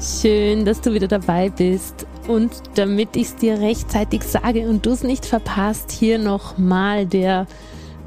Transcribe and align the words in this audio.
Schön, 0.00 0.64
dass 0.64 0.80
du 0.80 0.94
wieder 0.94 1.08
dabei 1.08 1.50
bist. 1.50 2.06
Und 2.26 2.50
damit 2.76 3.16
ich 3.16 3.26
es 3.26 3.36
dir 3.36 3.60
rechtzeitig 3.60 4.22
sage 4.22 4.66
und 4.66 4.86
du 4.86 4.92
es 4.92 5.02
nicht 5.02 5.26
verpasst, 5.26 5.90
hier 5.90 6.18
nochmal 6.18 7.04
der 7.04 7.46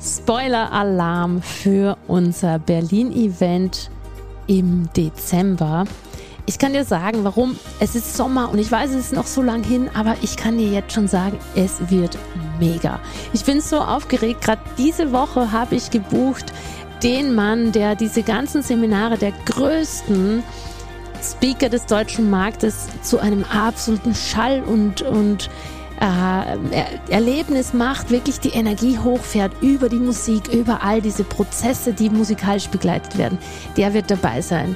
Spoiler-Alarm 0.01 1.43
für 1.43 1.97
unser 2.07 2.57
Berlin-Event 2.57 3.91
im 4.47 4.89
Dezember. 4.97 5.85
Ich 6.47 6.57
kann 6.57 6.73
dir 6.73 6.83
sagen, 6.83 7.23
warum. 7.23 7.57
Es 7.79 7.93
ist 7.93 8.17
Sommer 8.17 8.49
und 8.51 8.57
ich 8.57 8.71
weiß, 8.71 8.89
es 8.89 8.97
ist 8.97 9.13
noch 9.13 9.27
so 9.27 9.43
lang 9.43 9.63
hin, 9.63 9.87
aber 9.93 10.15
ich 10.23 10.35
kann 10.35 10.57
dir 10.57 10.69
jetzt 10.69 10.93
schon 10.93 11.07
sagen, 11.07 11.37
es 11.55 11.91
wird 11.91 12.17
mega. 12.59 12.99
Ich 13.33 13.45
bin 13.45 13.61
so 13.61 13.79
aufgeregt. 13.79 14.41
Gerade 14.41 14.61
diese 14.79 15.11
Woche 15.11 15.51
habe 15.51 15.75
ich 15.75 15.91
gebucht 15.91 16.53
den 17.03 17.35
Mann, 17.35 17.71
der 17.71 17.95
diese 17.95 18.23
ganzen 18.23 18.63
Seminare 18.63 19.17
der 19.17 19.33
größten 19.45 20.41
Speaker 21.23 21.69
des 21.69 21.85
deutschen 21.85 22.29
Marktes 22.29 22.87
zu 23.01 23.19
einem 23.19 23.43
absoluten 23.45 24.13
Schall 24.13 24.61
und, 24.63 25.01
und 25.01 25.49
äh, 25.99 27.11
Erlebnis 27.11 27.73
macht, 27.73 28.11
wirklich 28.11 28.39
die 28.39 28.49
Energie 28.49 28.97
hochfährt 28.99 29.51
über 29.61 29.89
die 29.89 29.99
Musik, 29.99 30.47
über 30.53 30.83
all 30.83 31.01
diese 31.01 31.23
Prozesse, 31.23 31.93
die 31.93 32.09
musikalisch 32.09 32.67
begleitet 32.67 33.17
werden. 33.17 33.37
Der 33.77 33.93
wird 33.93 34.11
dabei 34.11 34.41
sein. 34.41 34.75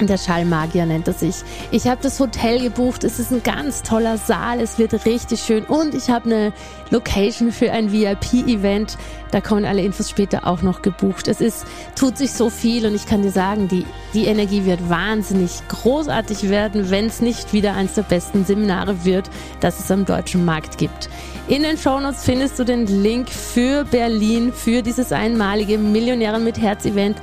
Der 0.00 0.16
Schallmagier 0.16 0.86
nennt 0.86 1.08
er 1.08 1.14
sich. 1.14 1.36
Ich 1.72 1.86
habe 1.88 2.00
das 2.02 2.20
Hotel 2.20 2.60
gebucht. 2.60 3.02
Es 3.02 3.18
ist 3.18 3.32
ein 3.32 3.42
ganz 3.42 3.82
toller 3.82 4.16
Saal. 4.16 4.60
Es 4.60 4.78
wird 4.78 5.06
richtig 5.06 5.40
schön. 5.40 5.64
Und 5.64 5.94
ich 5.94 6.08
habe 6.08 6.26
eine 6.26 6.52
Location 6.90 7.50
für 7.50 7.72
ein 7.72 7.92
VIP-Event. 7.92 8.96
Da 9.30 9.40
kommen 9.40 9.64
alle 9.64 9.82
Infos 9.82 10.08
später 10.08 10.46
auch 10.46 10.62
noch 10.62 10.82
gebucht. 10.82 11.28
Es 11.28 11.40
ist, 11.40 11.66
tut 11.96 12.16
sich 12.16 12.32
so 12.32 12.48
viel 12.48 12.86
und 12.86 12.94
ich 12.94 13.06
kann 13.06 13.22
dir 13.22 13.30
sagen, 13.30 13.68
die, 13.68 13.84
die 14.14 14.26
Energie 14.26 14.64
wird 14.64 14.88
wahnsinnig 14.88 15.50
großartig 15.68 16.48
werden, 16.48 16.90
wenn 16.90 17.06
es 17.06 17.20
nicht 17.20 17.52
wieder 17.52 17.74
eines 17.74 17.94
der 17.94 18.02
besten 18.02 18.44
Seminare 18.44 19.04
wird, 19.04 19.28
das 19.60 19.80
es 19.80 19.90
am 19.90 20.04
deutschen 20.04 20.44
Markt 20.44 20.78
gibt. 20.78 21.10
In 21.48 21.62
den 21.62 21.78
Shownotes 21.78 22.24
findest 22.24 22.58
du 22.58 22.64
den 22.64 22.86
Link 22.86 23.30
für 23.30 23.84
Berlin, 23.84 24.52
für 24.52 24.82
dieses 24.82 25.12
einmalige 25.12 25.78
Millionären 25.78 26.44
mit 26.44 26.58
Herz 26.58 26.84
Event. 26.84 27.16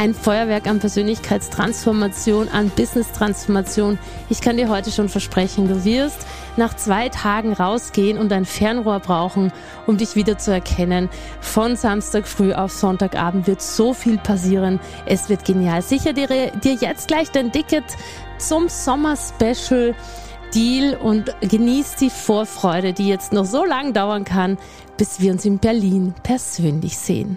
Ein 0.00 0.14
Feuerwerk 0.14 0.66
an 0.66 0.78
Persönlichkeitstransformation, 0.78 2.48
an 2.48 2.70
Business-Transformation. 2.70 3.98
Ich 4.30 4.40
kann 4.40 4.56
dir 4.56 4.70
heute 4.70 4.90
schon 4.90 5.10
versprechen, 5.10 5.68
du 5.68 5.84
wirst 5.84 6.26
nach 6.56 6.74
zwei 6.74 7.10
Tagen 7.10 7.52
rausgehen 7.52 8.16
und 8.16 8.32
ein 8.32 8.46
Fernrohr 8.46 9.00
brauchen, 9.00 9.52
um 9.86 9.98
dich 9.98 10.16
wieder 10.16 10.38
zu 10.38 10.52
erkennen. 10.52 11.10
Von 11.42 11.76
Samstag 11.76 12.26
früh 12.26 12.54
auf 12.54 12.72
Sonntagabend 12.72 13.46
wird 13.46 13.60
so 13.60 13.92
viel 13.92 14.16
passieren. 14.16 14.80
Es 15.04 15.28
wird 15.28 15.44
genial. 15.44 15.82
Sicher 15.82 16.14
dir, 16.14 16.28
dir 16.28 16.74
jetzt 16.80 17.08
gleich 17.08 17.30
dein 17.30 17.52
Ticket 17.52 17.84
zum 18.38 18.70
Sommer-Special. 18.70 19.94
Deal 20.54 20.96
und 20.96 21.36
genießt 21.42 22.00
die 22.00 22.08
Vorfreude, 22.08 22.94
die 22.94 23.06
jetzt 23.06 23.34
noch 23.34 23.44
so 23.44 23.66
lange 23.66 23.92
dauern 23.92 24.24
kann, 24.24 24.56
bis 24.96 25.20
wir 25.20 25.30
uns 25.30 25.44
in 25.44 25.58
Berlin 25.58 26.14
persönlich 26.22 26.96
sehen. 26.96 27.36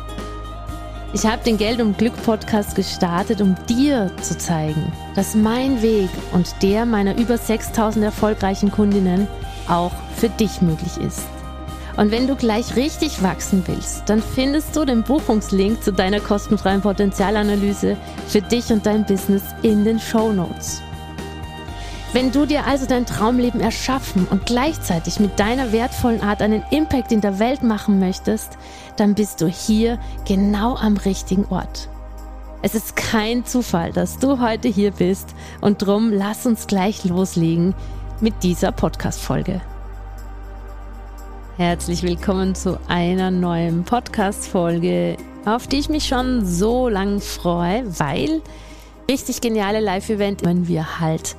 Ich 1.13 1.25
habe 1.25 1.43
den 1.43 1.57
Geld 1.57 1.81
und 1.81 1.97
Glück 1.97 2.13
Podcast 2.23 2.75
gestartet, 2.75 3.41
um 3.41 3.55
dir 3.67 4.09
zu 4.21 4.37
zeigen, 4.37 4.93
dass 5.13 5.35
mein 5.35 5.81
Weg 5.81 6.09
und 6.31 6.55
der 6.61 6.85
meiner 6.85 7.17
über 7.17 7.37
6000 7.37 8.05
erfolgreichen 8.05 8.71
Kundinnen 8.71 9.27
auch 9.67 9.91
für 10.15 10.29
dich 10.29 10.61
möglich 10.61 10.97
ist. 11.05 11.23
Und 11.97 12.11
wenn 12.11 12.27
du 12.27 12.37
gleich 12.37 12.77
richtig 12.77 13.21
wachsen 13.21 13.61
willst, 13.67 14.03
dann 14.07 14.23
findest 14.23 14.73
du 14.73 14.85
den 14.85 15.03
Buchungslink 15.03 15.83
zu 15.83 15.91
deiner 15.91 16.21
kostenfreien 16.21 16.81
Potenzialanalyse 16.81 17.97
für 18.27 18.41
dich 18.41 18.71
und 18.71 18.85
dein 18.85 19.05
Business 19.05 19.43
in 19.63 19.83
den 19.83 19.99
Show 19.99 20.31
Notes. 20.31 20.81
Wenn 22.13 22.33
du 22.33 22.45
dir 22.45 22.67
also 22.67 22.85
dein 22.85 23.05
Traumleben 23.05 23.61
erschaffen 23.61 24.27
und 24.29 24.45
gleichzeitig 24.45 25.21
mit 25.21 25.39
deiner 25.39 25.71
wertvollen 25.71 26.19
Art 26.19 26.41
einen 26.41 26.61
Impact 26.69 27.13
in 27.13 27.21
der 27.21 27.39
Welt 27.39 27.63
machen 27.63 27.99
möchtest, 27.99 28.57
dann 28.97 29.15
bist 29.15 29.39
du 29.39 29.47
hier 29.47 29.97
genau 30.27 30.75
am 30.75 30.97
richtigen 30.97 31.45
Ort. 31.45 31.87
Es 32.61 32.75
ist 32.75 32.97
kein 32.97 33.45
Zufall, 33.45 33.93
dass 33.93 34.19
du 34.19 34.41
heute 34.41 34.67
hier 34.67 34.91
bist 34.91 35.33
und 35.61 35.81
drum 35.81 36.11
lass 36.11 36.45
uns 36.45 36.67
gleich 36.67 37.05
loslegen 37.05 37.73
mit 38.19 38.43
dieser 38.43 38.73
Podcast-Folge. 38.73 39.61
Herzlich 41.55 42.03
willkommen 42.03 42.55
zu 42.55 42.77
einer 42.89 43.31
neuen 43.31 43.85
Podcast-Folge, 43.85 45.15
auf 45.45 45.67
die 45.67 45.79
ich 45.79 45.87
mich 45.87 46.09
schon 46.09 46.45
so 46.45 46.89
lang 46.89 47.21
freue, 47.21 47.85
weil 47.99 48.41
richtig 49.09 49.39
geniale 49.39 49.79
Live-Event 49.79 50.43
wenn 50.43 50.67
wir 50.67 50.99
halt 50.99 51.37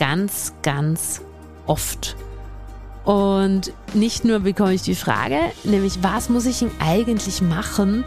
ganz, 0.00 0.54
ganz 0.62 1.20
oft. 1.66 2.16
Und 3.04 3.72
nicht 3.94 4.24
nur 4.24 4.40
bekomme 4.40 4.74
ich 4.74 4.82
die 4.82 4.94
Frage, 4.94 5.38
nämlich 5.62 6.02
was 6.02 6.28
muss 6.28 6.46
ich 6.46 6.58
denn 6.58 6.70
eigentlich 6.80 7.40
machen, 7.42 8.04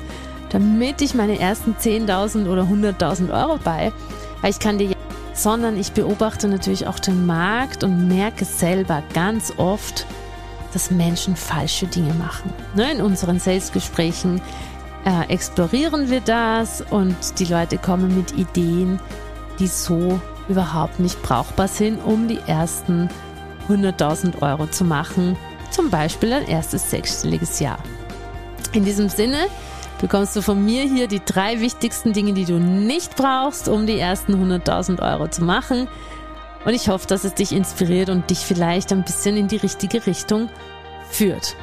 damit 0.49 1.01
ich 1.01 1.13
meine 1.13 1.39
ersten 1.39 1.75
10.000 1.79 2.49
oder 2.49 2.63
100.000 2.63 3.31
Euro 3.31 3.59
bei, 3.63 3.91
weil 4.41 4.51
ich 4.51 4.59
kann 4.59 4.77
dir, 4.77 4.95
sondern 5.33 5.79
ich 5.79 5.93
beobachte 5.93 6.47
natürlich 6.47 6.87
auch 6.87 6.99
den 6.99 7.25
Markt 7.25 7.83
und 7.83 8.07
merke 8.07 8.45
selber 8.45 9.01
ganz 9.13 9.53
oft, 9.57 10.05
dass 10.73 10.91
Menschen 10.91 11.35
falsche 11.35 11.87
Dinge 11.87 12.13
machen. 12.15 12.51
Ne, 12.75 12.91
in 12.91 13.01
unseren 13.01 13.39
Sales-Gesprächen 13.39 14.41
äh, 15.05 15.31
explorieren 15.31 16.09
wir 16.09 16.21
das 16.21 16.81
und 16.81 17.15
die 17.39 17.45
Leute 17.45 17.77
kommen 17.77 18.15
mit 18.15 18.31
Ideen, 18.37 18.99
die 19.59 19.67
so 19.67 20.19
überhaupt 20.49 20.99
nicht 20.99 21.21
brauchbar 21.23 21.67
sind, 21.67 22.03
um 22.03 22.27
die 22.27 22.39
ersten 22.47 23.09
100.000 23.69 24.41
Euro 24.41 24.67
zu 24.67 24.83
machen. 24.83 25.37
Zum 25.71 25.89
Beispiel 25.89 26.33
ein 26.33 26.47
erstes 26.47 26.89
sechsstelliges 26.89 27.59
Jahr. 27.59 27.79
In 28.73 28.85
diesem 28.85 29.09
Sinne 29.09 29.47
bekommst 30.01 30.35
du 30.35 30.41
von 30.41 30.63
mir 30.63 30.83
hier 30.83 31.07
die 31.07 31.23
drei 31.23 31.61
wichtigsten 31.61 32.13
Dinge, 32.13 32.33
die 32.33 32.45
du 32.45 32.59
nicht 32.59 33.15
brauchst, 33.15 33.69
um 33.69 33.85
die 33.85 33.99
ersten 33.99 34.33
100.000 34.33 35.01
Euro 35.01 35.27
zu 35.27 35.43
machen. 35.43 35.87
Und 36.65 36.73
ich 36.73 36.89
hoffe, 36.89 37.07
dass 37.07 37.23
es 37.23 37.33
dich 37.33 37.51
inspiriert 37.51 38.09
und 38.09 38.29
dich 38.29 38.39
vielleicht 38.39 38.91
ein 38.91 39.03
bisschen 39.03 39.37
in 39.37 39.47
die 39.47 39.57
richtige 39.57 40.05
Richtung 40.05 40.49
führt. 41.09 41.55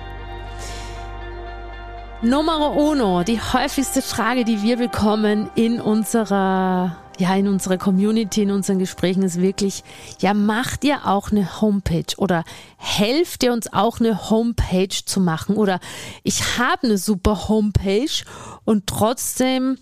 Nummer 2.22 2.76
uno, 2.76 3.22
die 3.22 3.40
häufigste 3.40 4.02
Frage, 4.02 4.44
die 4.44 4.62
wir 4.62 4.76
bekommen 4.76 5.48
in 5.54 5.80
unserer, 5.80 6.96
ja, 7.20 7.34
in 7.36 7.46
unserer 7.46 7.76
Community, 7.76 8.42
in 8.42 8.50
unseren 8.50 8.78
Gesprächen 8.78 9.22
ist 9.22 9.40
wirklich, 9.40 9.84
ja, 10.20 10.34
macht 10.34 10.84
ihr 10.84 11.06
auch 11.06 11.30
eine 11.30 11.60
Homepage 11.60 12.16
oder 12.16 12.44
helft 12.78 13.42
ihr 13.42 13.52
uns 13.52 13.72
auch 13.72 14.00
eine 14.00 14.30
Homepage 14.30 14.88
zu 14.88 15.20
machen 15.20 15.56
oder 15.56 15.80
ich 16.22 16.58
habe 16.58 16.84
eine 16.84 16.98
super 16.98 17.48
Homepage 17.48 18.24
und 18.64 18.86
trotzdem 18.86 19.76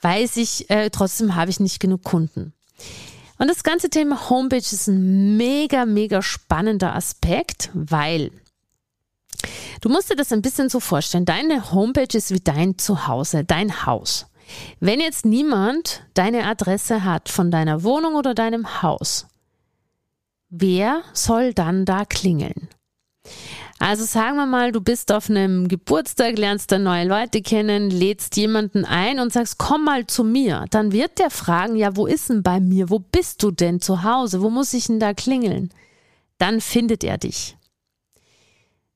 weiß 0.00 0.36
ich, 0.36 0.68
äh, 0.70 0.90
trotzdem 0.90 1.34
habe 1.34 1.50
ich 1.50 1.60
nicht 1.60 1.80
genug 1.80 2.02
Kunden. 2.04 2.52
Und 3.38 3.48
das 3.48 3.62
ganze 3.62 3.88
Thema 3.88 4.28
Homepage 4.28 4.58
ist 4.58 4.88
ein 4.88 5.36
mega, 5.36 5.86
mega 5.86 6.22
spannender 6.22 6.94
Aspekt, 6.94 7.70
weil 7.72 8.32
du 9.80 9.88
musst 9.88 10.10
dir 10.10 10.16
das 10.16 10.32
ein 10.32 10.42
bisschen 10.42 10.68
so 10.68 10.80
vorstellen. 10.80 11.24
Deine 11.24 11.70
Homepage 11.70 12.16
ist 12.16 12.32
wie 12.32 12.40
dein 12.40 12.76
Zuhause, 12.78 13.44
dein 13.44 13.86
Haus. 13.86 14.26
Wenn 14.80 15.00
jetzt 15.00 15.24
niemand 15.24 16.04
deine 16.14 16.44
Adresse 16.44 17.04
hat 17.04 17.28
von 17.28 17.50
deiner 17.50 17.82
Wohnung 17.82 18.14
oder 18.14 18.34
deinem 18.34 18.82
Haus, 18.82 19.26
wer 20.48 21.02
soll 21.12 21.54
dann 21.54 21.84
da 21.84 22.04
klingeln? 22.04 22.68
Also 23.80 24.04
sagen 24.04 24.36
wir 24.36 24.46
mal, 24.46 24.72
du 24.72 24.80
bist 24.80 25.12
auf 25.12 25.30
einem 25.30 25.68
Geburtstag, 25.68 26.36
lernst 26.36 26.72
da 26.72 26.78
neue 26.78 27.06
Leute 27.06 27.42
kennen, 27.42 27.90
lädst 27.90 28.36
jemanden 28.36 28.84
ein 28.84 29.20
und 29.20 29.32
sagst, 29.32 29.58
komm 29.58 29.84
mal 29.84 30.06
zu 30.06 30.24
mir. 30.24 30.64
Dann 30.70 30.90
wird 30.90 31.20
der 31.20 31.30
fragen, 31.30 31.76
ja, 31.76 31.94
wo 31.94 32.06
ist 32.06 32.28
denn 32.28 32.42
bei 32.42 32.58
mir? 32.58 32.90
Wo 32.90 32.98
bist 32.98 33.42
du 33.42 33.52
denn 33.52 33.80
zu 33.80 34.02
Hause? 34.02 34.42
Wo 34.42 34.50
muss 34.50 34.74
ich 34.74 34.86
denn 34.88 34.98
da 34.98 35.14
klingeln? 35.14 35.70
Dann 36.38 36.60
findet 36.60 37.04
er 37.04 37.18
dich. 37.18 37.56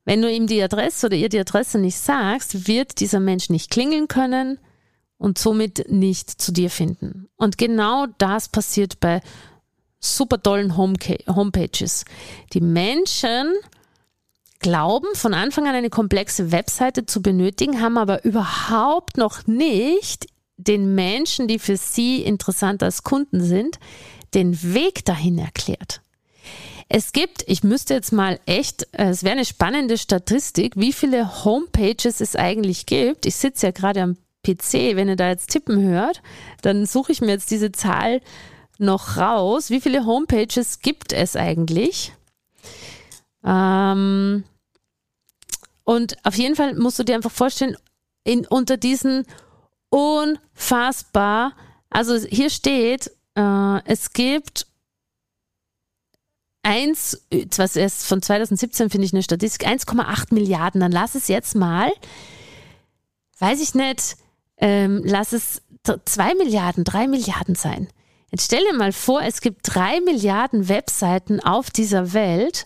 Wenn 0.04 0.20
du 0.20 0.28
ihm 0.28 0.48
die 0.48 0.60
Adresse 0.60 1.06
oder 1.06 1.16
ihr 1.16 1.28
die 1.28 1.38
Adresse 1.38 1.78
nicht 1.78 1.98
sagst, 1.98 2.66
wird 2.66 2.98
dieser 2.98 3.20
Mensch 3.20 3.50
nicht 3.50 3.70
klingeln 3.70 4.08
können 4.08 4.58
und 5.22 5.38
somit 5.38 5.88
nicht 5.88 6.30
zu 6.30 6.52
dir 6.52 6.68
finden. 6.68 7.28
Und 7.36 7.56
genau 7.56 8.06
das 8.18 8.48
passiert 8.48 8.98
bei 8.98 9.20
super 10.00 10.42
tollen 10.42 10.76
Homepages. 10.76 12.04
Die 12.52 12.60
Menschen 12.60 13.52
glauben, 14.58 15.06
von 15.14 15.32
Anfang 15.32 15.68
an 15.68 15.76
eine 15.76 15.90
komplexe 15.90 16.50
Webseite 16.50 17.06
zu 17.06 17.22
benötigen, 17.22 17.80
haben 17.80 17.98
aber 17.98 18.24
überhaupt 18.24 19.16
noch 19.16 19.46
nicht 19.46 20.26
den 20.56 20.96
Menschen, 20.96 21.46
die 21.46 21.60
für 21.60 21.76
sie 21.76 22.22
interessant 22.22 22.82
als 22.82 23.04
Kunden 23.04 23.42
sind, 23.42 23.78
den 24.34 24.74
Weg 24.74 25.04
dahin 25.04 25.38
erklärt. 25.38 26.00
Es 26.88 27.12
gibt, 27.12 27.44
ich 27.46 27.62
müsste 27.62 27.94
jetzt 27.94 28.12
mal 28.12 28.40
echt, 28.46 28.88
äh, 28.92 29.10
es 29.10 29.22
wäre 29.22 29.36
eine 29.36 29.44
spannende 29.44 29.98
Statistik, 29.98 30.74
wie 30.76 30.92
viele 30.92 31.44
Homepages 31.44 32.20
es 32.20 32.34
eigentlich 32.34 32.86
gibt. 32.86 33.24
Ich 33.24 33.36
sitze 33.36 33.66
ja 33.66 33.72
gerade 33.72 34.02
am 34.02 34.16
PC, 34.44 34.96
wenn 34.96 35.08
ihr 35.08 35.16
da 35.16 35.28
jetzt 35.28 35.50
tippen 35.50 35.82
hört, 35.82 36.22
dann 36.62 36.86
suche 36.86 37.12
ich 37.12 37.20
mir 37.20 37.28
jetzt 37.28 37.50
diese 37.50 37.72
Zahl 37.72 38.20
noch 38.78 39.16
raus. 39.16 39.70
Wie 39.70 39.80
viele 39.80 40.04
Homepages 40.04 40.80
gibt 40.80 41.12
es 41.12 41.36
eigentlich? 41.36 42.12
Ähm, 43.44 44.44
und 45.84 46.16
auf 46.24 46.34
jeden 46.36 46.56
Fall 46.56 46.74
musst 46.74 46.98
du 46.98 47.04
dir 47.04 47.14
einfach 47.14 47.30
vorstellen, 47.30 47.76
in, 48.24 48.46
unter 48.46 48.76
diesen 48.76 49.26
unfassbar, 49.88 51.52
also 51.90 52.16
hier 52.16 52.50
steht, 52.50 53.10
äh, 53.34 53.84
es 53.84 54.12
gibt 54.12 54.66
eins, 56.62 57.26
was 57.56 57.76
erst 57.76 58.06
von 58.06 58.22
2017 58.22 58.90
finde 58.90 59.06
ich 59.06 59.12
eine 59.12 59.22
Statistik, 59.22 59.66
1,8 59.66 60.32
Milliarden, 60.32 60.80
dann 60.80 60.92
lass 60.92 61.14
es 61.14 61.28
jetzt 61.28 61.56
mal, 61.56 61.92
weiß 63.38 63.60
ich 63.60 63.74
nicht, 63.74 64.16
ähm, 64.58 65.02
lass 65.04 65.32
es 65.32 65.62
zwei 66.04 66.34
Milliarden, 66.34 66.84
drei 66.84 67.06
Milliarden 67.06 67.54
sein. 67.54 67.88
Jetzt 68.30 68.46
stell 68.46 68.64
dir 68.64 68.76
mal 68.76 68.92
vor, 68.92 69.22
es 69.22 69.40
gibt 69.40 69.60
drei 69.62 70.00
Milliarden 70.00 70.68
Webseiten 70.68 71.40
auf 71.40 71.70
dieser 71.70 72.14
Welt 72.14 72.64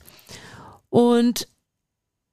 und 0.90 1.48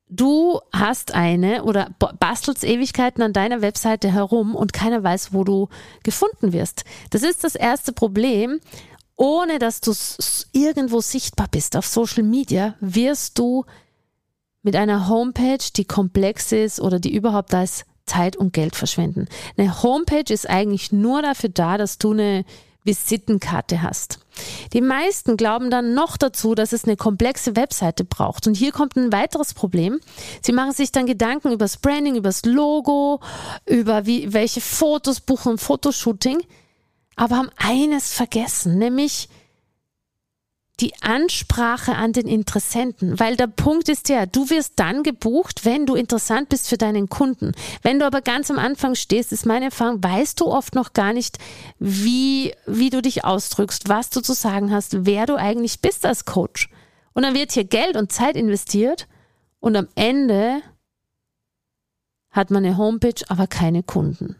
du 0.08 0.60
hast 0.72 1.16
eine 1.16 1.64
oder 1.64 1.90
bastelst 2.20 2.64
Ewigkeiten 2.64 3.24
an 3.24 3.34
deiner 3.34 3.62
Webseite 3.62 4.12
herum 4.12 4.56
und 4.56 4.74
keiner 4.74 5.04
weiß, 5.04 5.34
wo 5.34 5.44
du 5.44 5.70
gefunden 6.04 6.54
wirst. 6.54 6.84
Das 7.10 7.24
ist 7.24 7.44
das 7.44 7.56
erste 7.56 7.92
Problem. 7.92 8.60
Ohne 9.16 9.60
dass 9.60 9.80
du 9.80 9.94
irgendwo 10.54 11.00
sichtbar 11.00 11.48
bist 11.50 11.76
auf 11.78 11.86
Social 11.86 12.24
Media, 12.24 12.76
wirst 12.80 13.38
du 13.38 13.64
mit 14.64 14.76
einer 14.76 15.08
Homepage, 15.08 15.64
die 15.76 15.86
komplex 15.86 16.52
ist 16.52 16.80
oder 16.80 17.00
die 17.00 17.14
überhaupt 17.14 17.54
ist, 17.54 17.86
Zeit 18.06 18.36
und 18.36 18.54
Geld 18.54 18.76
verschwenden. 18.76 19.28
Eine 19.58 19.82
Homepage 19.84 20.32
ist 20.32 20.50
eigentlich 20.50 20.92
nur 20.92 21.22
dafür 21.22 21.50
da, 21.50 21.78
dass 21.78 21.98
du 21.98 22.12
eine 22.12 22.46
Visitenkarte 22.84 23.82
hast. 23.82 24.20
Die 24.74 24.82
meisten 24.82 25.38
glauben 25.38 25.70
dann 25.70 25.94
noch 25.94 26.18
dazu, 26.18 26.56
dass 26.56 26.74
es 26.74 26.86
eine 26.86 26.98
komplexe 26.98 27.56
Webseite 27.56 28.04
braucht. 28.04 28.48
Und 28.48 28.56
hier 28.56 28.72
kommt 28.72 28.96
ein 28.96 29.12
weiteres 29.12 29.54
Problem. 29.54 30.00
Sie 30.42 30.52
machen 30.52 30.74
sich 30.74 30.92
dann 30.92 31.06
Gedanken 31.06 31.50
über 31.50 31.66
das 31.66 31.78
Branding, 31.78 32.16
über 32.16 32.30
das 32.30 32.44
Logo, 32.44 33.22
über 33.68 34.06
wie, 34.06 34.34
welche 34.34 34.60
Fotos 34.60 35.22
buchen, 35.22 35.58
Fotoshooting, 35.58 36.42
aber 37.16 37.38
haben 37.38 37.52
eines 37.58 38.12
vergessen, 38.12 38.80
nämlich 38.80 39.30
die 40.80 40.94
Ansprache 41.02 41.96
an 41.96 42.14
den 42.14 42.28
Interessenten, 42.28 43.20
weil 43.20 43.36
der 43.36 43.48
Punkt 43.48 43.90
ist 43.90 44.10
ja, 44.10 44.26
du 44.26 44.50
wirst 44.50 44.74
dann 44.78 45.04
gebucht, 45.04 45.66
wenn 45.66 45.86
du 45.86 45.94
interessant 45.94 46.50
bist 46.50 46.68
für 46.68 46.78
deinen 46.78 47.10
Kunden. 47.10 47.52
Wenn 47.84 48.00
du 48.00 48.06
aber 48.06 48.22
ganz 48.22 48.50
am 48.50 48.58
Anfang 48.58 48.96
stehst, 48.96 49.32
ist 49.32 49.46
meine 49.46 49.66
Erfahrung, 49.66 50.04
weißt 50.04 50.40
du 50.40 50.48
oft 50.48 50.74
noch 50.74 50.94
gar 50.94 51.14
nicht, 51.14 51.38
wie, 51.78 52.54
wie 52.66 52.90
du 52.90 53.02
dich 53.02 53.24
ausdrückst, 53.24 53.88
was 53.88 54.10
du 54.10 54.22
zu 54.22 54.34
sagen 54.34 54.72
hast, 54.72 55.06
wer 55.06 55.28
du 55.28 55.36
eigentlich 55.36 55.80
bist 55.80 56.06
als 56.06 56.26
Coach. 56.26 56.70
Und 57.14 57.24
dann 57.24 57.36
wird 57.36 57.52
hier 57.52 57.66
Geld 57.66 57.96
und 57.96 58.12
Zeit 58.12 58.36
investiert 58.36 59.08
und 59.60 59.76
am 59.76 59.88
Ende 59.94 60.62
hat 62.32 62.50
man 62.50 62.66
eine 62.66 62.78
Homepage, 62.78 63.24
aber 63.30 63.46
keine 63.46 63.84
Kunden. 63.84 64.36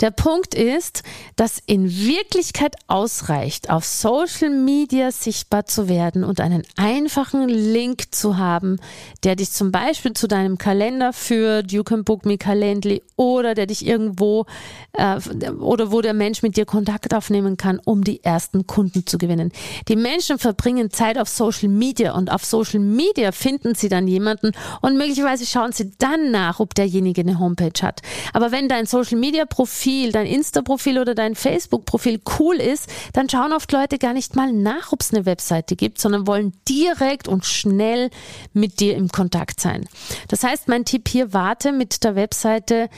Der 0.00 0.10
Punkt 0.10 0.54
ist, 0.54 1.02
dass 1.36 1.58
in 1.66 1.90
Wirklichkeit 1.90 2.76
ausreicht, 2.86 3.70
auf 3.70 3.84
Social 3.84 4.50
Media 4.50 5.10
sichtbar 5.10 5.66
zu 5.66 5.88
werden 5.88 6.24
und 6.24 6.40
einen 6.40 6.62
einfachen 6.76 7.48
Link 7.48 8.14
zu 8.14 8.38
haben, 8.38 8.78
der 9.24 9.36
dich 9.36 9.50
zum 9.50 9.72
Beispiel 9.72 10.12
zu 10.12 10.28
deinem 10.28 10.58
Kalender 10.58 11.12
führt, 11.12 11.72
You 11.72 11.84
Can 11.84 12.04
Book 12.04 12.26
Me 12.26 12.38
Calendly 12.38 13.02
oder 13.16 13.54
der 13.54 13.66
dich 13.66 13.86
irgendwo 13.86 14.46
äh, 14.92 15.18
oder 15.60 15.92
wo 15.92 16.00
der 16.00 16.14
Mensch 16.14 16.42
mit 16.42 16.56
dir 16.56 16.66
Kontakt 16.66 17.14
aufnehmen 17.14 17.56
kann, 17.56 17.80
um 17.84 18.04
die 18.04 18.22
ersten 18.24 18.66
Kunden 18.66 19.06
zu 19.06 19.18
gewinnen. 19.18 19.52
Die 19.88 19.96
Menschen 19.96 20.38
verbringen 20.38 20.90
Zeit 20.90 21.18
auf 21.18 21.28
Social 21.28 21.68
Media 21.68 22.12
und 22.14 22.30
auf 22.30 22.44
Social 22.44 22.80
Media 22.80 23.32
finden 23.32 23.74
sie 23.74 23.88
dann 23.88 24.08
jemanden 24.08 24.52
und 24.80 24.96
möglicherweise 24.96 25.46
schauen 25.46 25.72
sie 25.72 25.92
dann 25.98 26.30
nach, 26.30 26.60
ob 26.60 26.74
derjenige 26.74 27.22
eine 27.22 27.38
Homepage 27.38 27.82
hat. 27.82 28.02
Aber 28.32 28.52
wenn 28.52 28.68
dein 28.68 28.86
Social 28.86 29.18
Media 29.18 29.41
Profil, 29.46 30.12
dein 30.12 30.26
Insta-Profil 30.26 30.98
oder 30.98 31.14
dein 31.14 31.34
Facebook-Profil 31.34 32.20
cool 32.38 32.56
ist, 32.56 32.88
dann 33.12 33.28
schauen 33.28 33.52
oft 33.52 33.70
Leute 33.72 33.98
gar 33.98 34.12
nicht 34.12 34.36
mal 34.36 34.52
nach, 34.52 34.92
ob 34.92 35.00
es 35.00 35.12
eine 35.12 35.26
Webseite 35.26 35.76
gibt, 35.76 36.00
sondern 36.00 36.26
wollen 36.26 36.52
direkt 36.68 37.28
und 37.28 37.44
schnell 37.44 38.10
mit 38.52 38.80
dir 38.80 38.96
im 38.96 39.08
Kontakt 39.08 39.60
sein. 39.60 39.88
Das 40.28 40.44
heißt, 40.44 40.68
mein 40.68 40.84
Tipp 40.84 41.08
hier, 41.08 41.32
warte 41.32 41.72
mit 41.72 42.04
der 42.04 42.14
Webseite 42.14 42.88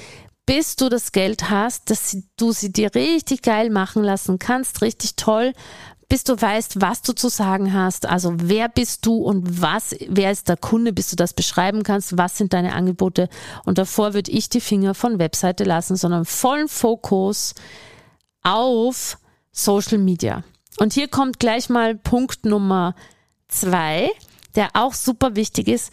bis 0.47 0.77
du 0.77 0.89
das 0.89 1.13
Geld 1.13 1.49
hast, 1.49 1.91
dass 1.91 2.19
du 2.37 2.53
sie 2.53 2.71
dir 2.71 2.95
richtig 2.95 3.43
geil 3.43 3.71
machen 3.71 4.03
lassen 4.03 4.39
kannst, 4.39 4.83
richtig 4.83 5.17
toll, 5.17 5.55
bis 6.09 6.25
du 6.25 6.41
weißt, 6.41 6.81
was 6.81 7.03
du 7.03 7.13
zu 7.13 7.29
sagen 7.29 7.73
hast, 7.73 8.07
also 8.07 8.35
wer 8.37 8.69
bist 8.69 9.07
du 9.07 9.17
und 9.17 9.63
was, 9.63 9.97
wer 10.09 10.31
ist 10.31 10.49
der 10.49 10.57
Kunde, 10.57 10.93
bis 10.93 11.11
du 11.11 11.17
das 11.17 11.33
beschreiben 11.33 11.83
kannst, 11.83 12.19
was 12.19 12.37
sind 12.37 12.53
deine 12.53 12.75
Angebote. 12.75 13.29
Und 13.65 13.79
davor 13.79 14.15
würde 14.15 14.31
ich 14.31 14.49
die 14.49 14.61
Finger 14.61 14.95
von 14.95 15.19
Webseite 15.19 15.65
lassen, 15.65 15.97
sondern 15.97 16.25
vollen 16.25 16.69
Fokus 16.69 17.55
auf 18.43 19.19
Social 19.53 19.99
Media. 19.99 20.45
Und 20.79 20.93
hier 20.93 21.09
kommt 21.09 21.39
gleich 21.39 21.69
mal 21.69 21.95
Punkt 21.95 22.45
Nummer 22.45 22.95
zwei, 23.49 24.11
der 24.57 24.71
auch 24.75 24.95
super 24.95 25.37
wichtig 25.37 25.69
ist. 25.69 25.93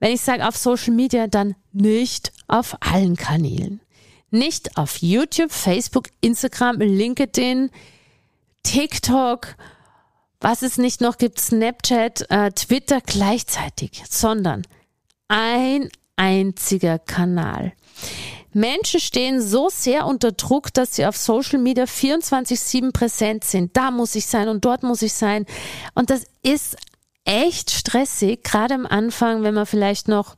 Wenn 0.00 0.12
ich 0.12 0.20
sage 0.20 0.46
auf 0.46 0.56
Social 0.56 0.92
Media, 0.92 1.28
dann 1.28 1.54
nicht 1.72 2.32
auf 2.46 2.76
allen 2.80 3.16
Kanälen. 3.16 3.80
Nicht 4.30 4.76
auf 4.76 4.98
YouTube, 4.98 5.52
Facebook, 5.52 6.08
Instagram, 6.20 6.80
LinkedIn, 6.80 7.70
TikTok, 8.64 9.54
was 10.40 10.62
es 10.62 10.76
nicht 10.76 11.00
noch 11.00 11.16
gibt, 11.16 11.40
Snapchat, 11.40 12.26
äh, 12.30 12.50
Twitter 12.50 13.00
gleichzeitig, 13.00 14.02
sondern 14.10 14.66
ein 15.28 15.88
einziger 16.16 16.98
Kanal. 16.98 17.72
Menschen 18.52 19.00
stehen 19.00 19.40
so 19.40 19.68
sehr 19.68 20.06
unter 20.06 20.32
Druck, 20.32 20.72
dass 20.74 20.94
sie 20.94 21.06
auf 21.06 21.16
Social 21.16 21.58
Media 21.58 21.84
24-7 21.84 22.92
präsent 22.92 23.44
sind. 23.44 23.76
Da 23.76 23.90
muss 23.90 24.14
ich 24.14 24.26
sein 24.26 24.48
und 24.48 24.64
dort 24.64 24.82
muss 24.82 25.02
ich 25.02 25.12
sein. 25.12 25.44
Und 25.94 26.10
das 26.10 26.24
ist 26.42 26.76
echt 27.24 27.70
stressig, 27.70 28.44
gerade 28.44 28.74
am 28.74 28.86
Anfang, 28.86 29.42
wenn 29.42 29.54
man 29.54 29.66
vielleicht 29.66 30.08
noch 30.08 30.36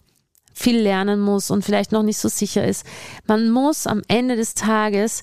viel 0.54 0.78
lernen 0.78 1.21
muss 1.21 1.50
und 1.50 1.64
vielleicht 1.64 1.92
noch 1.92 2.02
nicht 2.02 2.16
so 2.16 2.28
sicher 2.28 2.66
ist. 2.66 2.87
Man 3.26 3.50
muss 3.50 3.87
am 3.87 4.02
Ende 4.09 4.37
des 4.37 4.54
Tages 4.54 5.23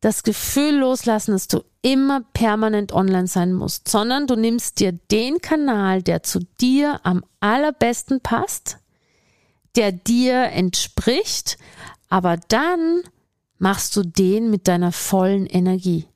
das 0.00 0.22
Gefühl 0.22 0.76
loslassen, 0.76 1.32
dass 1.32 1.48
du 1.48 1.62
immer 1.82 2.22
permanent 2.32 2.92
online 2.92 3.26
sein 3.26 3.52
musst, 3.52 3.88
sondern 3.88 4.26
du 4.26 4.36
nimmst 4.36 4.80
dir 4.80 4.92
den 4.92 5.40
Kanal, 5.40 6.02
der 6.02 6.22
zu 6.22 6.40
dir 6.60 7.00
am 7.04 7.24
allerbesten 7.40 8.20
passt, 8.20 8.78
der 9.76 9.92
dir 9.92 10.42
entspricht, 10.44 11.56
aber 12.08 12.36
dann 12.48 13.02
machst 13.58 13.96
du 13.96 14.02
den 14.02 14.50
mit 14.50 14.68
deiner 14.68 14.92
vollen 14.92 15.46
Energie. 15.46 16.06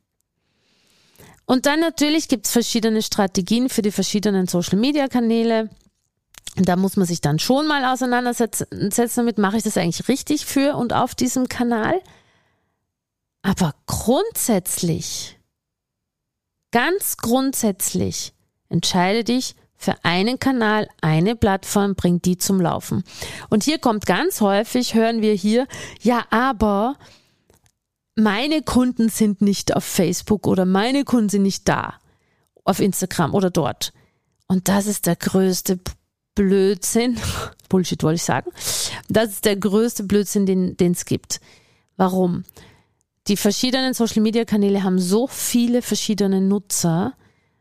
Und 1.46 1.66
dann 1.66 1.80
natürlich 1.80 2.28
gibt 2.28 2.46
es 2.46 2.52
verschiedene 2.52 3.02
Strategien 3.02 3.68
für 3.68 3.82
die 3.82 3.90
verschiedenen 3.90 4.46
Social-Media-Kanäle. 4.46 5.68
Da 6.56 6.76
muss 6.76 6.96
man 6.96 7.06
sich 7.06 7.20
dann 7.20 7.38
schon 7.38 7.66
mal 7.66 7.84
auseinandersetzen 7.92 8.66
damit, 9.16 9.38
mache 9.38 9.58
ich 9.58 9.62
das 9.62 9.76
eigentlich 9.76 10.08
richtig 10.08 10.46
für 10.46 10.76
und 10.76 10.92
auf 10.92 11.14
diesem 11.14 11.48
Kanal. 11.48 12.00
Aber 13.42 13.74
grundsätzlich, 13.86 15.38
ganz 16.74 17.18
grundsätzlich, 17.18 18.34
entscheide 18.68 19.22
dich 19.22 19.54
für 19.76 19.94
einen 20.02 20.40
Kanal, 20.40 20.88
eine 21.00 21.36
Plattform, 21.36 21.94
bringt 21.94 22.24
die 22.24 22.36
zum 22.36 22.60
Laufen. 22.60 23.04
Und 23.48 23.62
hier 23.62 23.78
kommt 23.78 24.06
ganz 24.06 24.40
häufig, 24.40 24.94
hören 24.94 25.22
wir 25.22 25.34
hier, 25.34 25.68
ja, 26.00 26.24
aber 26.30 26.96
meine 28.16 28.62
Kunden 28.62 29.08
sind 29.08 29.40
nicht 29.40 29.76
auf 29.76 29.84
Facebook 29.84 30.48
oder 30.48 30.64
meine 30.64 31.04
Kunden 31.04 31.28
sind 31.28 31.42
nicht 31.44 31.68
da, 31.68 31.94
auf 32.64 32.80
Instagram 32.80 33.34
oder 33.34 33.50
dort. 33.50 33.92
Und 34.48 34.68
das 34.68 34.86
ist 34.86 35.06
der 35.06 35.14
größte 35.14 35.78
Blödsinn. 36.34 37.20
Bullshit 37.68 38.02
wollte 38.02 38.16
ich 38.16 38.24
sagen. 38.24 38.50
Das 39.08 39.30
ist 39.30 39.44
der 39.44 39.54
größte 39.54 40.02
Blödsinn, 40.02 40.44
den 40.44 40.90
es 40.90 41.04
gibt. 41.04 41.40
Warum? 41.96 42.42
Die 43.26 43.36
verschiedenen 43.36 43.94
Social 43.94 44.22
Media 44.22 44.44
Kanäle 44.44 44.82
haben 44.82 44.98
so 44.98 45.26
viele 45.26 45.80
verschiedene 45.80 46.40
Nutzer, 46.40 47.14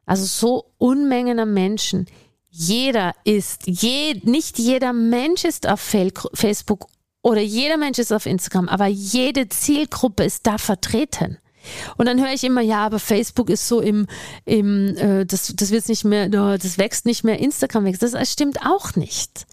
also 0.05 0.25
so 0.25 0.65
Unmengen 0.77 1.39
an 1.39 1.53
Menschen. 1.53 2.08
Jeder 2.50 3.13
ist, 3.24 3.65
je, 3.65 4.20
nicht 4.24 4.60
jeder 4.60 4.93
Mensch 4.93 5.46
ist 5.46 5.67
auf 5.67 5.79
Facebook 5.79 6.88
oder 7.22 7.41
jeder 7.41 7.77
Mensch 7.77 7.98
ist 7.98 8.12
auf 8.12 8.25
Instagram, 8.25 8.67
aber 8.67 8.88
jede 8.88 9.48
Zielgruppe 9.48 10.25
ist 10.25 10.46
da 10.46 10.58
vertreten. 10.58 11.38
Und 11.96 12.08
dann 12.08 12.20
höre 12.20 12.34
ich 12.34 12.43
immer, 12.43 12.62
ja, 12.62 12.86
aber 12.86 13.00
Facebook 13.00 13.50
ist 13.50 13.67
so 13.67 13.79
im, 13.79 14.08
im 14.43 14.98
äh, 14.98 15.25
das, 15.25 15.53
das 15.55 15.72
wird 15.72 15.88
nicht 15.88 16.03
mehr, 16.03 16.27
das 16.27 16.77
wächst 16.77 17.05
nicht 17.05 17.24
mehr, 17.24 17.39
Instagram 17.39 17.86
wächst. 17.86 18.03
Das 18.03 18.32
stimmt 18.32 18.65
auch 18.65 18.96
nicht. 18.96 19.46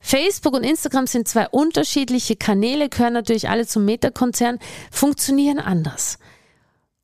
Facebook 0.00 0.54
und 0.54 0.64
Instagram 0.64 1.06
sind 1.06 1.28
zwei 1.28 1.48
unterschiedliche 1.48 2.36
Kanäle, 2.36 2.88
gehören 2.88 3.12
natürlich 3.12 3.48
alle 3.48 3.66
zum 3.66 3.84
Meta-Konzern, 3.84 4.58
funktionieren 4.90 5.58
anders. 5.58 6.18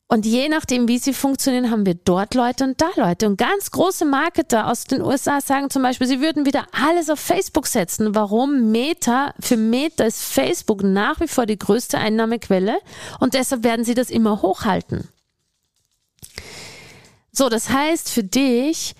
Und 0.07 0.25
je 0.25 0.49
nachdem, 0.49 0.87
wie 0.87 0.99
sie 0.99 1.13
funktionieren, 1.13 1.71
haben 1.71 1.85
wir 1.85 1.95
dort 1.95 2.35
Leute 2.35 2.63
und 2.63 2.79
da 2.79 2.89
Leute. 2.95 3.25
Und 3.25 3.37
ganz 3.37 3.71
große 3.71 4.05
Marketer 4.05 4.67
aus 4.67 4.83
den 4.83 5.01
USA 5.01 5.41
sagen 5.41 5.71
zum 5.71 5.81
Beispiel, 5.81 6.05
sie 6.05 6.21
würden 6.21 6.45
wieder 6.45 6.67
alles 6.71 7.09
auf 7.09 7.19
Facebook 7.19 7.65
setzen. 7.65 8.13
Warum? 8.13 8.71
Meta, 8.71 9.33
für 9.39 9.57
Meta 9.57 10.03
ist 10.03 10.21
Facebook 10.21 10.83
nach 10.83 11.19
wie 11.21 11.27
vor 11.27 11.47
die 11.47 11.57
größte 11.57 11.97
Einnahmequelle 11.97 12.77
und 13.19 13.33
deshalb 13.33 13.63
werden 13.63 13.83
sie 13.83 13.95
das 13.95 14.11
immer 14.11 14.43
hochhalten. 14.43 15.09
So, 17.31 17.49
das 17.49 17.69
heißt 17.69 18.09
für 18.09 18.23
dich, 18.23 18.93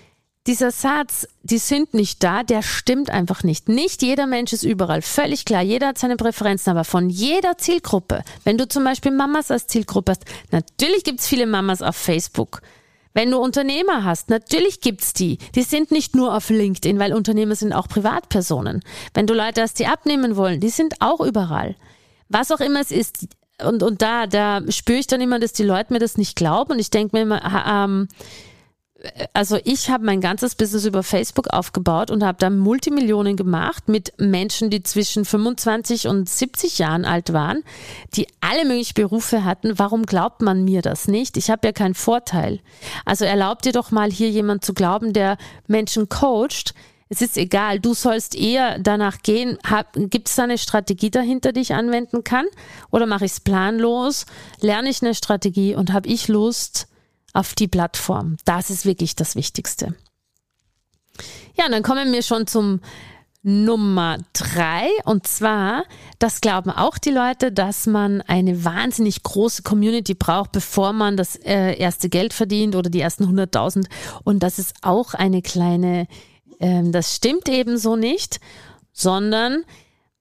dieser 0.46 0.70
Satz, 0.70 1.26
die 1.42 1.58
sind 1.58 1.94
nicht 1.94 2.22
da, 2.22 2.42
der 2.42 2.62
stimmt 2.62 3.10
einfach 3.10 3.42
nicht. 3.42 3.68
Nicht 3.68 4.02
jeder 4.02 4.26
Mensch 4.26 4.52
ist 4.52 4.62
überall. 4.62 5.02
Völlig 5.02 5.44
klar. 5.44 5.62
Jeder 5.62 5.88
hat 5.88 5.98
seine 5.98 6.16
Präferenzen, 6.16 6.70
aber 6.70 6.84
von 6.84 7.10
jeder 7.10 7.58
Zielgruppe. 7.58 8.22
Wenn 8.44 8.58
du 8.58 8.68
zum 8.68 8.84
Beispiel 8.84 9.12
Mamas 9.12 9.50
als 9.50 9.66
Zielgruppe 9.66 10.12
hast, 10.12 10.24
natürlich 10.52 11.04
gibt's 11.04 11.26
viele 11.26 11.46
Mamas 11.46 11.82
auf 11.82 11.96
Facebook. 11.96 12.62
Wenn 13.12 13.30
du 13.30 13.38
Unternehmer 13.38 14.04
hast, 14.04 14.28
natürlich 14.28 14.80
gibt's 14.80 15.14
die. 15.14 15.38
Die 15.54 15.62
sind 15.62 15.90
nicht 15.90 16.14
nur 16.14 16.34
auf 16.34 16.50
LinkedIn, 16.50 16.98
weil 16.98 17.14
Unternehmer 17.14 17.56
sind 17.56 17.72
auch 17.72 17.88
Privatpersonen. 17.88 18.82
Wenn 19.14 19.26
du 19.26 19.34
Leute 19.34 19.62
hast, 19.62 19.78
die 19.78 19.86
abnehmen 19.86 20.36
wollen, 20.36 20.60
die 20.60 20.68
sind 20.68 21.00
auch 21.00 21.20
überall. 21.20 21.76
Was 22.28 22.52
auch 22.52 22.60
immer 22.60 22.80
es 22.80 22.90
ist, 22.90 23.28
und, 23.64 23.82
und 23.82 24.02
da, 24.02 24.26
da 24.26 24.60
spüre 24.68 24.98
ich 24.98 25.06
dann 25.06 25.22
immer, 25.22 25.38
dass 25.38 25.54
die 25.54 25.62
Leute 25.62 25.92
mir 25.94 25.98
das 25.98 26.18
nicht 26.18 26.36
glauben. 26.36 26.72
Und 26.72 26.78
ich 26.78 26.90
denke 26.90 27.16
mir 27.16 27.22
immer, 27.22 27.64
ähm, 27.66 28.08
also 29.34 29.58
ich 29.64 29.90
habe 29.90 30.04
mein 30.04 30.20
ganzes 30.20 30.54
Business 30.54 30.84
über 30.84 31.02
Facebook 31.02 31.48
aufgebaut 31.48 32.10
und 32.10 32.24
habe 32.24 32.38
da 32.38 32.50
Multimillionen 32.50 33.36
gemacht 33.36 33.88
mit 33.88 34.14
Menschen, 34.18 34.70
die 34.70 34.82
zwischen 34.82 35.24
25 35.24 36.08
und 36.08 36.28
70 36.28 36.78
Jahren 36.78 37.04
alt 37.04 37.32
waren, 37.32 37.62
die 38.14 38.26
alle 38.40 38.64
möglichen 38.64 38.94
Berufe 38.94 39.44
hatten. 39.44 39.78
Warum 39.78 40.06
glaubt 40.06 40.40
man 40.40 40.64
mir 40.64 40.82
das 40.82 41.08
nicht? 41.08 41.36
Ich 41.36 41.50
habe 41.50 41.66
ja 41.66 41.72
keinen 41.72 41.94
Vorteil. 41.94 42.60
Also 43.04 43.24
erlaubt 43.24 43.64
dir 43.66 43.72
doch 43.72 43.90
mal 43.90 44.10
hier 44.10 44.30
jemand 44.30 44.64
zu 44.64 44.72
glauben, 44.72 45.12
der 45.12 45.36
Menschen 45.66 46.08
coacht. 46.08 46.74
Es 47.08 47.22
ist 47.22 47.36
egal, 47.36 47.78
du 47.78 47.94
sollst 47.94 48.34
eher 48.34 48.80
danach 48.80 49.22
gehen, 49.22 49.58
gibt 50.10 50.28
es 50.28 50.34
da 50.34 50.42
eine 50.42 50.58
Strategie 50.58 51.10
dahinter, 51.10 51.52
die 51.52 51.60
ich 51.60 51.74
anwenden 51.74 52.24
kann? 52.24 52.46
Oder 52.90 53.06
mache 53.06 53.26
ich 53.26 53.32
es 53.32 53.40
planlos? 53.40 54.26
Lerne 54.60 54.88
ich 54.88 55.02
eine 55.02 55.14
Strategie 55.14 55.76
und 55.76 55.92
habe 55.92 56.08
ich 56.08 56.26
Lust, 56.26 56.88
auf 57.36 57.54
die 57.54 57.68
Plattform. 57.68 58.36
Das 58.44 58.70
ist 58.70 58.86
wirklich 58.86 59.14
das 59.14 59.36
Wichtigste. 59.36 59.94
Ja, 61.56 61.66
und 61.66 61.72
dann 61.72 61.82
kommen 61.82 62.12
wir 62.12 62.22
schon 62.22 62.46
zum 62.46 62.80
Nummer 63.42 64.18
drei. 64.32 64.88
Und 65.04 65.26
zwar, 65.26 65.84
das 66.18 66.40
glauben 66.40 66.70
auch 66.70 66.98
die 66.98 67.10
Leute, 67.10 67.52
dass 67.52 67.86
man 67.86 68.22
eine 68.22 68.64
wahnsinnig 68.64 69.22
große 69.22 69.62
Community 69.62 70.14
braucht, 70.14 70.52
bevor 70.52 70.92
man 70.92 71.16
das 71.16 71.36
äh, 71.36 71.76
erste 71.76 72.08
Geld 72.08 72.32
verdient 72.32 72.74
oder 72.74 72.90
die 72.90 73.00
ersten 73.00 73.24
100.000. 73.24 73.86
Und 74.24 74.42
das 74.42 74.58
ist 74.58 74.74
auch 74.82 75.14
eine 75.14 75.42
kleine, 75.42 76.08
äh, 76.58 76.82
das 76.90 77.14
stimmt 77.14 77.48
ebenso 77.48 77.96
nicht, 77.96 78.40
sondern 78.92 79.62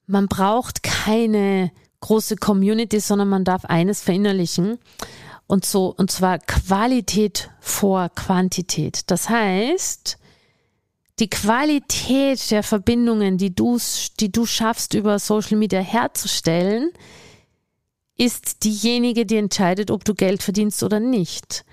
man 0.05 0.27
braucht 0.27 0.84
keine 0.84 1.72
große 2.01 2.36
Community, 2.36 3.00
sondern 3.00 3.29
man 3.29 3.43
darf 3.43 3.65
eines 3.65 4.01
verinnerlichen. 4.01 4.77
Und 5.47 5.65
so, 5.65 5.93
und 5.95 6.09
zwar 6.09 6.39
Qualität 6.39 7.51
vor 7.59 8.09
Quantität. 8.09 9.11
Das 9.11 9.29
heißt, 9.29 10.17
die 11.19 11.29
Qualität 11.29 12.51
der 12.51 12.63
Verbindungen, 12.63 13.37
die 13.37 13.53
du, 13.53 13.77
die 14.19 14.31
du 14.31 14.45
schaffst, 14.45 14.95
über 14.95 15.19
Social 15.19 15.57
Media 15.57 15.79
herzustellen, 15.79 16.91
ist 18.17 18.63
diejenige, 18.63 19.25
die 19.25 19.37
entscheidet, 19.37 19.91
ob 19.91 20.03
du 20.03 20.13
Geld 20.15 20.41
verdienst 20.41 20.83
oder 20.83 20.99
nicht. 20.99 21.63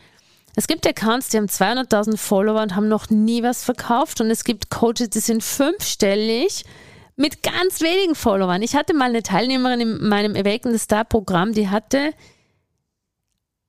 Es 0.55 0.67
gibt 0.67 0.87
Accounts, 0.87 1.31
die 1.31 1.39
haben 1.39 1.47
200.000 1.47 2.19
Follower 2.19 2.61
und 2.61 2.77
haben 2.77 2.89
noch 2.89 3.09
nie 3.09 3.43
was 3.43 3.65
verkauft. 3.65 4.21
Und 4.21 4.31
es 4.31 4.45
gibt 4.45 4.69
Coaches, 4.71 5.11
die 5.11 5.21
sind 5.21 5.43
fünfstellig 5.43 6.65
mit 7.17 7.43
ganz 7.43 7.81
wenigen 7.81 8.15
Followern. 8.15 8.63
Ich 8.63 8.75
hatte 8.75 8.95
mal 8.95 9.09
eine 9.09 9.23
Teilnehmerin 9.23 9.81
in 9.81 10.09
meinem 10.09 10.37
Awaken 10.37 10.73
the 10.73 10.79
Star 10.79 11.05
Programm, 11.05 11.53
die 11.53 11.69
hatte 11.69 12.13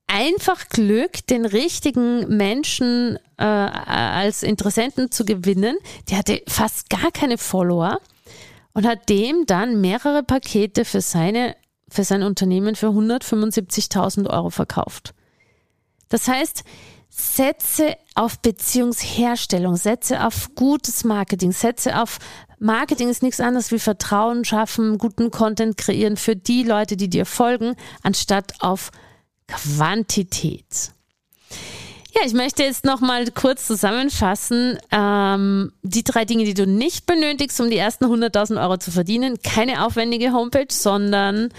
einfach 0.06 0.68
Glück, 0.68 1.26
den 1.26 1.44
richtigen 1.44 2.36
Menschen 2.36 3.18
äh, 3.36 3.44
als 3.44 4.42
Interessenten 4.42 5.10
zu 5.10 5.24
gewinnen. 5.24 5.76
Die 6.08 6.16
hatte 6.16 6.42
fast 6.46 6.90
gar 6.90 7.10
keine 7.12 7.38
Follower 7.38 7.98
und 8.72 8.86
hat 8.86 9.08
dem 9.08 9.46
dann 9.46 9.80
mehrere 9.80 10.22
Pakete 10.22 10.84
für 10.84 11.00
seine 11.00 11.56
für 11.90 12.02
sein 12.02 12.22
Unternehmen 12.22 12.74
für 12.74 12.88
175.000 12.88 14.28
Euro 14.28 14.50
verkauft. 14.50 15.14
Das 16.08 16.26
heißt, 16.26 16.64
setze 17.08 17.96
auf 18.16 18.40
Beziehungsherstellung, 18.40 19.76
setze 19.76 20.26
auf 20.26 20.54
gutes 20.56 21.04
Marketing, 21.04 21.52
setze 21.52 22.00
auf 22.00 22.18
Marketing 22.58 23.08
ist 23.08 23.22
nichts 23.22 23.40
anderes 23.40 23.70
wie 23.70 23.78
Vertrauen 23.78 24.44
schaffen, 24.44 24.98
guten 24.98 25.30
Content 25.30 25.76
kreieren 25.76 26.16
für 26.16 26.34
die 26.34 26.62
Leute, 26.62 26.96
die 26.96 27.10
dir 27.10 27.26
folgen, 27.26 27.76
anstatt 28.02 28.54
auf 28.60 28.90
Quantität. 29.46 30.92
Ja, 32.14 32.22
ich 32.24 32.32
möchte 32.32 32.62
jetzt 32.62 32.84
noch 32.84 33.00
mal 33.00 33.28
kurz 33.32 33.66
zusammenfassen. 33.66 34.78
Ähm, 34.92 35.72
die 35.82 36.04
drei 36.04 36.24
Dinge, 36.24 36.44
die 36.44 36.54
du 36.54 36.66
nicht 36.66 37.06
benötigst, 37.06 37.60
um 37.60 37.70
die 37.70 37.76
ersten 37.76 38.04
100.000 38.04 38.62
Euro 38.62 38.76
zu 38.76 38.92
verdienen. 38.92 39.40
Keine 39.42 39.84
aufwendige 39.84 40.32
Homepage, 40.32 40.68
sondern 40.70 41.52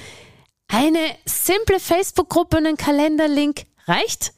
eine 0.68 1.00
simple 1.26 1.80
Facebook-Gruppe 1.80 2.58
und 2.58 2.68
ein 2.68 2.78
Kalenderlink 2.78 3.66
reicht. 3.86 4.32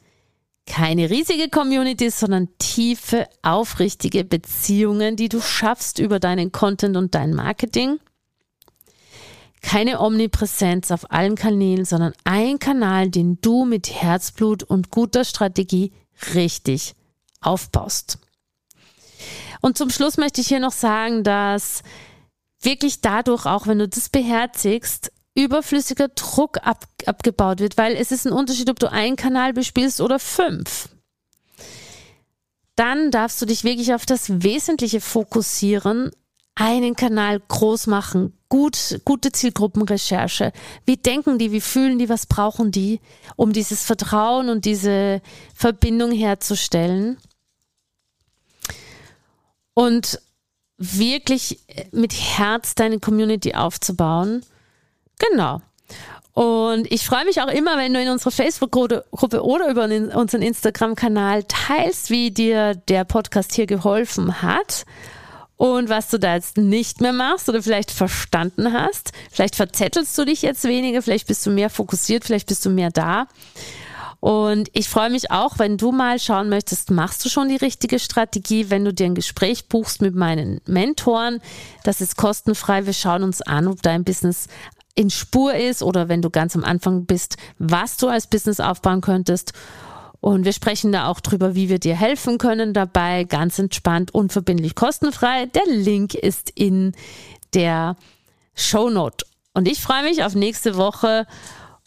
Keine 0.66 1.08
riesige 1.08 1.48
Community, 1.48 2.10
sondern 2.10 2.48
tiefe, 2.58 3.26
aufrichtige 3.42 4.24
Beziehungen, 4.24 5.16
die 5.16 5.28
du 5.28 5.40
schaffst 5.40 5.98
über 5.98 6.18
deinen 6.18 6.52
Content 6.52 6.96
und 6.96 7.14
dein 7.14 7.32
Marketing 7.32 8.00
keine 9.62 10.00
Omnipräsenz 10.00 10.90
auf 10.90 11.10
allen 11.10 11.34
Kanälen, 11.34 11.84
sondern 11.84 12.12
ein 12.24 12.58
Kanal, 12.58 13.10
den 13.10 13.40
du 13.40 13.64
mit 13.64 13.90
Herzblut 13.90 14.62
und 14.62 14.90
guter 14.90 15.24
Strategie 15.24 15.92
richtig 16.34 16.94
aufbaust. 17.40 18.18
Und 19.60 19.76
zum 19.76 19.90
Schluss 19.90 20.16
möchte 20.16 20.40
ich 20.40 20.48
hier 20.48 20.60
noch 20.60 20.72
sagen, 20.72 21.24
dass 21.24 21.82
wirklich 22.60 23.00
dadurch, 23.00 23.46
auch 23.46 23.66
wenn 23.66 23.78
du 23.78 23.88
das 23.88 24.08
beherzigst, 24.08 25.12
überflüssiger 25.34 26.08
Druck 26.08 26.58
ab, 26.66 26.84
abgebaut 27.06 27.60
wird, 27.60 27.76
weil 27.76 27.94
es 27.94 28.12
ist 28.12 28.26
ein 28.26 28.32
Unterschied, 28.32 28.70
ob 28.70 28.78
du 28.78 28.90
einen 28.90 29.16
Kanal 29.16 29.52
bespielst 29.52 30.00
oder 30.00 30.18
fünf. 30.18 30.88
Dann 32.74 33.10
darfst 33.10 33.40
du 33.42 33.46
dich 33.46 33.64
wirklich 33.64 33.94
auf 33.94 34.06
das 34.06 34.42
Wesentliche 34.42 35.00
fokussieren, 35.00 36.10
einen 36.58 36.96
Kanal 36.96 37.40
groß 37.46 37.86
machen, 37.86 38.36
gut, 38.48 39.00
gute 39.04 39.30
Zielgruppenrecherche. 39.30 40.52
Wie 40.84 40.96
denken 40.96 41.38
die, 41.38 41.52
wie 41.52 41.60
fühlen 41.60 42.00
die, 42.00 42.08
was 42.08 42.26
brauchen 42.26 42.72
die, 42.72 43.00
um 43.36 43.52
dieses 43.52 43.84
Vertrauen 43.84 44.48
und 44.48 44.64
diese 44.64 45.22
Verbindung 45.54 46.10
herzustellen? 46.10 47.16
Und 49.74 50.20
wirklich 50.78 51.60
mit 51.92 52.12
Herz 52.12 52.74
deine 52.74 52.98
Community 52.98 53.54
aufzubauen. 53.54 54.44
Genau. 55.20 55.62
Und 56.32 56.90
ich 56.90 57.06
freue 57.06 57.24
mich 57.24 57.40
auch 57.40 57.48
immer, 57.48 57.76
wenn 57.76 57.94
du 57.94 58.00
in 58.00 58.08
unserer 58.08 58.32
Facebook-Gruppe 58.32 59.44
oder 59.44 59.70
über 59.70 59.84
unseren 59.84 60.42
Instagram-Kanal 60.42 61.44
teilst, 61.44 62.10
wie 62.10 62.32
dir 62.32 62.74
der 62.74 63.04
Podcast 63.04 63.54
hier 63.54 63.66
geholfen 63.66 64.42
hat 64.42 64.84
und 65.58 65.88
was 65.88 66.08
du 66.08 66.18
da 66.18 66.36
jetzt 66.36 66.56
nicht 66.56 67.00
mehr 67.00 67.12
machst 67.12 67.48
oder 67.48 67.62
vielleicht 67.62 67.90
verstanden 67.90 68.72
hast. 68.72 69.12
Vielleicht 69.30 69.56
verzettelst 69.56 70.16
du 70.16 70.24
dich 70.24 70.40
jetzt 70.40 70.64
weniger, 70.64 71.02
vielleicht 71.02 71.26
bist 71.26 71.44
du 71.44 71.50
mehr 71.50 71.68
fokussiert, 71.68 72.24
vielleicht 72.24 72.46
bist 72.46 72.64
du 72.64 72.70
mehr 72.70 72.90
da. 72.90 73.26
Und 74.20 74.68
ich 74.72 74.88
freue 74.88 75.10
mich 75.10 75.30
auch, 75.32 75.58
wenn 75.58 75.76
du 75.76 75.90
mal 75.90 76.18
schauen 76.20 76.48
möchtest, 76.48 76.90
machst 76.90 77.24
du 77.24 77.28
schon 77.28 77.48
die 77.48 77.56
richtige 77.56 77.98
Strategie, 77.98 78.70
wenn 78.70 78.84
du 78.84 78.94
dir 78.94 79.06
ein 79.06 79.14
Gespräch 79.16 79.68
buchst 79.68 80.00
mit 80.00 80.14
meinen 80.14 80.60
Mentoren. 80.66 81.40
Das 81.82 82.00
ist 82.00 82.16
kostenfrei. 82.16 82.86
Wir 82.86 82.92
schauen 82.92 83.24
uns 83.24 83.42
an, 83.42 83.66
ob 83.66 83.82
dein 83.82 84.04
Business 84.04 84.46
in 84.94 85.10
Spur 85.10 85.54
ist 85.54 85.82
oder 85.82 86.08
wenn 86.08 86.22
du 86.22 86.30
ganz 86.30 86.54
am 86.56 86.64
Anfang 86.64 87.04
bist, 87.04 87.36
was 87.58 87.96
du 87.96 88.08
als 88.08 88.28
Business 88.28 88.60
aufbauen 88.60 89.00
könntest. 89.00 89.52
Und 90.20 90.44
wir 90.44 90.52
sprechen 90.52 90.92
da 90.92 91.06
auch 91.06 91.20
drüber, 91.20 91.54
wie 91.54 91.68
wir 91.68 91.78
dir 91.78 91.94
helfen 91.94 92.38
können 92.38 92.72
dabei, 92.72 93.24
ganz 93.24 93.58
entspannt, 93.58 94.12
unverbindlich, 94.12 94.74
kostenfrei. 94.74 95.46
Der 95.46 95.66
Link 95.66 96.14
ist 96.14 96.50
in 96.54 96.92
der 97.54 97.96
Show 98.54 98.90
Note. 98.90 99.24
Und 99.54 99.68
ich 99.68 99.80
freue 99.80 100.02
mich 100.02 100.24
auf 100.24 100.34
nächste 100.34 100.76
Woche 100.76 101.26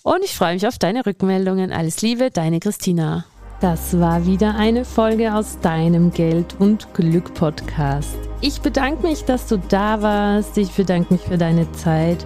und 0.03 0.23
ich 0.23 0.35
freue 0.35 0.53
mich 0.53 0.65
auf 0.67 0.77
deine 0.77 1.05
Rückmeldungen. 1.05 1.71
Alles 1.71 2.01
Liebe, 2.01 2.31
deine 2.31 2.59
Christina. 2.59 3.25
Das 3.59 4.00
war 4.00 4.25
wieder 4.25 4.55
eine 4.55 4.85
Folge 4.85 5.35
aus 5.35 5.59
deinem 5.59 6.11
Geld 6.11 6.55
und 6.57 6.91
Glück 6.95 7.33
Podcast. 7.35 8.17
Ich 8.41 8.61
bedanke 8.61 9.05
mich, 9.05 9.23
dass 9.25 9.45
du 9.45 9.57
da 9.57 10.01
warst. 10.01 10.57
Ich 10.57 10.71
bedanke 10.71 11.13
mich 11.13 11.21
für 11.21 11.38
deine 11.38 11.71
Zeit 11.73 12.25